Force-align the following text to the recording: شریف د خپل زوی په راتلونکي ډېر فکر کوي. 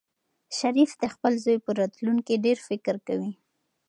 شریف 0.57 0.91
د 1.01 1.03
خپل 1.13 1.33
زوی 1.43 1.57
په 1.65 1.71
راتلونکي 1.79 2.35
ډېر 2.45 2.57
فکر 2.69 2.95
کوي. 3.07 3.31